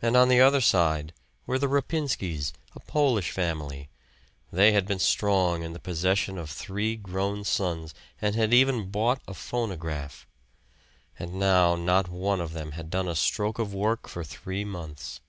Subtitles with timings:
[0.00, 1.12] And on the other side
[1.44, 3.90] were the Rapinskys, a Polish family;
[4.50, 9.20] they had been strong in the possession of three grown sons, and had even bought
[9.28, 10.26] a phonograph.
[11.18, 15.20] And now not one of them had done a stroke of work for three months.